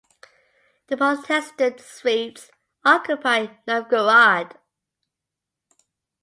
The 0.87 0.97
Protestant 0.97 1.79
Swedes 1.79 2.49
occupied 2.83 3.59
Novgorod. 3.67 4.57